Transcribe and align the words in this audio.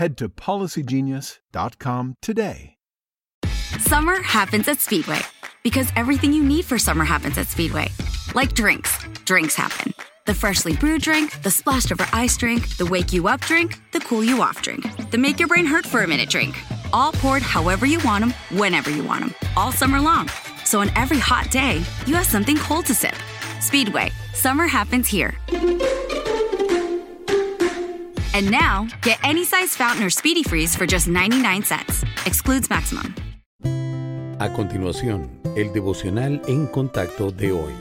head 0.00 0.16
to 0.16 0.30
policygenius.com 0.30 2.16
today. 2.22 2.76
Summer 3.78 4.22
happens 4.22 4.66
at 4.66 4.80
Speedway 4.80 5.20
because 5.62 5.88
everything 5.94 6.32
you 6.32 6.42
need 6.42 6.64
for 6.64 6.78
summer 6.78 7.04
happens 7.04 7.36
at 7.36 7.48
Speedway. 7.48 7.88
Like 8.34 8.54
drinks, 8.54 8.98
drinks 9.26 9.54
happen. 9.54 9.92
The 10.24 10.32
freshly 10.34 10.74
brewed 10.74 11.02
drink, 11.02 11.42
the 11.42 11.50
splashed 11.50 11.92
over 11.92 12.06
ice 12.14 12.36
drink, 12.38 12.78
the 12.78 12.86
wake 12.86 13.12
you 13.12 13.28
up 13.28 13.42
drink, 13.42 13.78
the 13.92 14.00
cool 14.00 14.24
you 14.24 14.40
off 14.40 14.62
drink, 14.62 14.84
the 15.10 15.18
make 15.18 15.38
your 15.38 15.48
brain 15.48 15.66
hurt 15.66 15.84
for 15.84 16.02
a 16.02 16.08
minute 16.08 16.30
drink. 16.30 16.54
All 16.94 17.12
poured 17.12 17.42
however 17.42 17.84
you 17.84 18.00
want 18.02 18.24
them, 18.24 18.34
whenever 18.58 18.90
you 18.90 19.04
want 19.04 19.20
them, 19.20 19.34
all 19.54 19.70
summer 19.70 20.00
long. 20.00 20.30
So 20.64 20.80
on 20.80 20.88
every 20.96 21.18
hot 21.18 21.50
day, 21.50 21.84
you 22.06 22.14
have 22.14 22.26
something 22.26 22.56
cold 22.56 22.86
to 22.86 22.94
sip. 22.94 23.16
Speedway, 23.60 24.12
summer 24.32 24.66
happens 24.66 25.08
here. 25.08 25.34
And 28.32 28.50
now, 28.50 28.86
get 29.02 29.18
any 29.24 29.44
size 29.44 29.76
fountain 29.76 30.04
or 30.04 30.10
speedy 30.10 30.42
freeze 30.42 30.76
for 30.76 30.86
just 30.86 31.08
99 31.08 31.62
cents. 31.62 32.04
Excludes 32.26 32.70
maximum. 32.70 33.14
A 34.38 34.52
continuación, 34.52 35.28
el 35.56 35.72
devocional 35.72 36.40
en 36.46 36.66
contacto 36.66 37.30
de 37.32 37.52
hoy. 37.52 37.72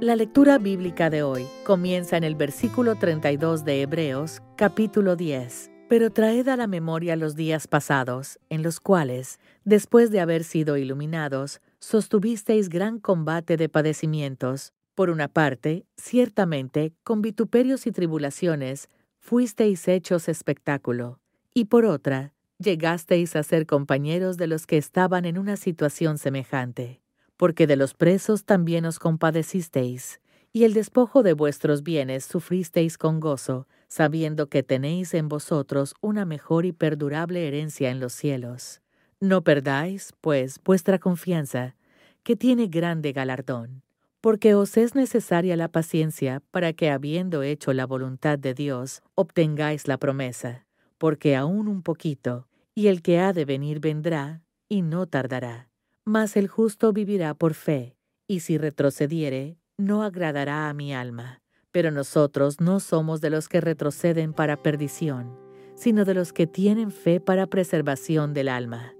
La 0.00 0.16
lectura 0.16 0.58
bíblica 0.58 1.10
de 1.10 1.22
hoy 1.22 1.46
comienza 1.64 2.16
en 2.16 2.24
el 2.24 2.36
versículo 2.36 2.96
32 2.96 3.64
de 3.64 3.82
Hebreos, 3.82 4.40
capítulo 4.56 5.14
10. 5.14 5.70
Pero 5.88 6.10
traed 6.10 6.48
a 6.48 6.56
la 6.56 6.66
memoria 6.66 7.16
los 7.16 7.36
días 7.36 7.66
pasados, 7.66 8.38
en 8.48 8.62
los 8.62 8.80
cuales, 8.80 9.40
después 9.64 10.10
de 10.10 10.20
haber 10.20 10.44
sido 10.44 10.76
iluminados, 10.76 11.60
sostuvisteis 11.80 12.68
gran 12.68 12.98
combate 12.98 13.56
de 13.56 13.68
padecimientos. 13.68 14.72
Por 14.94 15.10
una 15.10 15.28
parte, 15.28 15.84
ciertamente, 15.96 16.92
con 17.04 17.22
vituperios 17.22 17.86
y 17.86 17.92
tribulaciones, 17.92 18.88
fuisteis 19.28 19.86
hechos 19.88 20.26
espectáculo, 20.26 21.20
y 21.52 21.66
por 21.66 21.84
otra, 21.84 22.32
llegasteis 22.58 23.36
a 23.36 23.42
ser 23.42 23.66
compañeros 23.66 24.38
de 24.38 24.46
los 24.46 24.66
que 24.66 24.78
estaban 24.78 25.26
en 25.26 25.36
una 25.36 25.58
situación 25.58 26.16
semejante, 26.16 27.02
porque 27.36 27.66
de 27.66 27.76
los 27.76 27.92
presos 27.92 28.46
también 28.46 28.86
os 28.86 28.98
compadecisteis, 28.98 30.22
y 30.50 30.64
el 30.64 30.72
despojo 30.72 31.22
de 31.22 31.34
vuestros 31.34 31.82
bienes 31.82 32.24
sufristeis 32.24 32.96
con 32.96 33.20
gozo, 33.20 33.68
sabiendo 33.86 34.48
que 34.48 34.62
tenéis 34.62 35.12
en 35.12 35.28
vosotros 35.28 35.94
una 36.00 36.24
mejor 36.24 36.64
y 36.64 36.72
perdurable 36.72 37.46
herencia 37.46 37.90
en 37.90 38.00
los 38.00 38.14
cielos. 38.14 38.80
No 39.20 39.44
perdáis, 39.44 40.14
pues, 40.22 40.58
vuestra 40.64 40.98
confianza, 40.98 41.76
que 42.22 42.34
tiene 42.34 42.68
grande 42.68 43.12
galardón, 43.12 43.82
porque 44.20 44.54
os 44.54 44.76
es 44.76 44.94
necesaria 44.94 45.56
la 45.56 45.68
paciencia 45.68 46.42
para 46.50 46.72
que, 46.72 46.90
habiendo 46.90 47.42
hecho 47.42 47.72
la 47.72 47.86
voluntad 47.86 48.38
de 48.38 48.54
Dios, 48.54 49.02
obtengáis 49.14 49.86
la 49.86 49.96
promesa, 49.96 50.66
porque 50.98 51.36
aún 51.36 51.68
un 51.68 51.82
poquito, 51.82 52.48
y 52.74 52.88
el 52.88 53.02
que 53.02 53.20
ha 53.20 53.32
de 53.32 53.44
venir 53.44 53.80
vendrá, 53.80 54.42
y 54.68 54.82
no 54.82 55.06
tardará. 55.06 55.68
Mas 56.04 56.36
el 56.36 56.48
justo 56.48 56.92
vivirá 56.92 57.34
por 57.34 57.54
fe, 57.54 57.96
y 58.26 58.40
si 58.40 58.58
retrocediere, 58.58 59.56
no 59.76 60.02
agradará 60.02 60.68
a 60.68 60.74
mi 60.74 60.92
alma. 60.92 61.40
Pero 61.70 61.90
nosotros 61.90 62.60
no 62.60 62.80
somos 62.80 63.20
de 63.20 63.30
los 63.30 63.48
que 63.48 63.60
retroceden 63.60 64.32
para 64.32 64.62
perdición, 64.62 65.38
sino 65.74 66.04
de 66.04 66.14
los 66.14 66.32
que 66.32 66.46
tienen 66.46 66.90
fe 66.90 67.20
para 67.20 67.46
preservación 67.46 68.34
del 68.34 68.48
alma. 68.48 68.97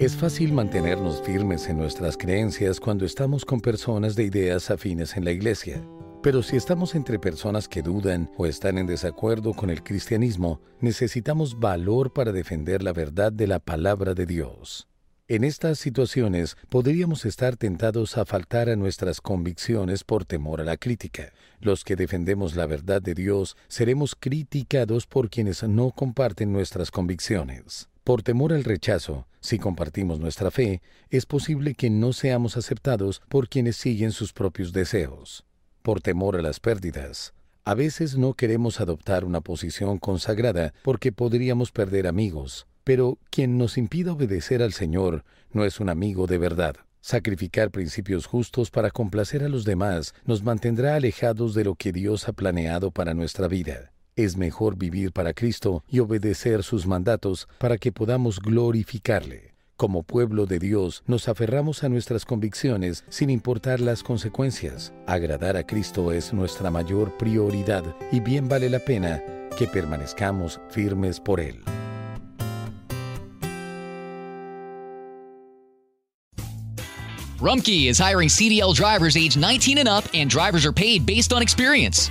Es 0.00 0.16
fácil 0.16 0.54
mantenernos 0.54 1.20
firmes 1.20 1.68
en 1.68 1.76
nuestras 1.76 2.16
creencias 2.16 2.80
cuando 2.80 3.04
estamos 3.04 3.44
con 3.44 3.60
personas 3.60 4.16
de 4.16 4.24
ideas 4.24 4.70
afines 4.70 5.14
en 5.14 5.26
la 5.26 5.30
iglesia. 5.30 5.86
Pero 6.22 6.42
si 6.42 6.56
estamos 6.56 6.94
entre 6.94 7.18
personas 7.18 7.68
que 7.68 7.82
dudan 7.82 8.30
o 8.38 8.46
están 8.46 8.78
en 8.78 8.86
desacuerdo 8.86 9.52
con 9.52 9.68
el 9.68 9.82
cristianismo, 9.82 10.62
necesitamos 10.80 11.60
valor 11.60 12.14
para 12.14 12.32
defender 12.32 12.82
la 12.82 12.94
verdad 12.94 13.30
de 13.30 13.46
la 13.46 13.58
palabra 13.58 14.14
de 14.14 14.24
Dios. 14.24 14.88
En 15.28 15.44
estas 15.44 15.78
situaciones 15.78 16.56
podríamos 16.70 17.26
estar 17.26 17.58
tentados 17.58 18.16
a 18.16 18.24
faltar 18.24 18.70
a 18.70 18.76
nuestras 18.76 19.20
convicciones 19.20 20.02
por 20.02 20.24
temor 20.24 20.62
a 20.62 20.64
la 20.64 20.78
crítica. 20.78 21.34
Los 21.60 21.84
que 21.84 21.94
defendemos 21.94 22.56
la 22.56 22.64
verdad 22.64 23.02
de 23.02 23.12
Dios 23.12 23.54
seremos 23.68 24.16
criticados 24.18 25.06
por 25.06 25.28
quienes 25.28 25.62
no 25.62 25.90
comparten 25.90 26.54
nuestras 26.54 26.90
convicciones. 26.90 27.89
Por 28.04 28.22
temor 28.22 28.52
al 28.52 28.64
rechazo, 28.64 29.26
si 29.40 29.58
compartimos 29.58 30.20
nuestra 30.20 30.50
fe, 30.50 30.80
es 31.10 31.26
posible 31.26 31.74
que 31.74 31.90
no 31.90 32.12
seamos 32.12 32.56
aceptados 32.56 33.20
por 33.28 33.48
quienes 33.48 33.76
siguen 33.76 34.12
sus 34.12 34.32
propios 34.32 34.72
deseos. 34.72 35.44
Por 35.82 36.00
temor 36.00 36.36
a 36.36 36.42
las 36.42 36.60
pérdidas, 36.60 37.34
a 37.64 37.74
veces 37.74 38.16
no 38.16 38.34
queremos 38.34 38.80
adoptar 38.80 39.24
una 39.24 39.42
posición 39.42 39.98
consagrada 39.98 40.72
porque 40.82 41.12
podríamos 41.12 41.72
perder 41.72 42.06
amigos, 42.06 42.66
pero 42.84 43.18
quien 43.30 43.58
nos 43.58 43.76
impida 43.76 44.12
obedecer 44.12 44.62
al 44.62 44.72
Señor 44.72 45.24
no 45.52 45.64
es 45.64 45.78
un 45.78 45.90
amigo 45.90 46.26
de 46.26 46.38
verdad. 46.38 46.76
Sacrificar 47.02 47.70
principios 47.70 48.26
justos 48.26 48.70
para 48.70 48.90
complacer 48.90 49.42
a 49.44 49.48
los 49.48 49.64
demás 49.64 50.14
nos 50.24 50.42
mantendrá 50.42 50.96
alejados 50.96 51.54
de 51.54 51.64
lo 51.64 51.74
que 51.74 51.92
Dios 51.92 52.28
ha 52.28 52.32
planeado 52.32 52.90
para 52.90 53.14
nuestra 53.14 53.46
vida. 53.46 53.92
Es 54.20 54.36
mejor 54.36 54.76
vivir 54.76 55.12
para 55.12 55.32
Cristo 55.32 55.82
y 55.88 56.00
obedecer 56.00 56.62
sus 56.62 56.86
mandatos 56.86 57.48
para 57.56 57.78
que 57.78 57.90
podamos 57.90 58.38
glorificarle. 58.38 59.54
Como 59.78 60.02
pueblo 60.02 60.44
de 60.44 60.58
Dios 60.58 61.02
nos 61.06 61.26
aferramos 61.26 61.84
a 61.84 61.88
nuestras 61.88 62.26
convicciones 62.26 63.02
sin 63.08 63.30
importar 63.30 63.80
las 63.80 64.02
consecuencias. 64.02 64.92
Agradar 65.06 65.56
a 65.56 65.64
Cristo 65.66 66.12
es 66.12 66.34
nuestra 66.34 66.70
mayor 66.70 67.16
prioridad 67.16 67.82
y 68.12 68.20
bien 68.20 68.46
vale 68.46 68.68
la 68.68 68.80
pena 68.80 69.22
que 69.56 69.66
permanezcamos 69.66 70.60
firmes 70.68 71.18
por 71.18 71.40
Él. 71.40 71.64
Rumkey 77.40 77.88
is 77.88 77.98
hiring 77.98 78.28
CDL 78.28 78.74
drivers 78.74 79.16
age 79.16 79.38
19 79.38 79.78
and 79.78 79.88
up, 79.88 80.04
and 80.12 80.28
drivers 80.28 80.66
are 80.66 80.74
paid 80.74 81.06
based 81.06 81.32
on 81.32 81.40
experience. 81.40 82.10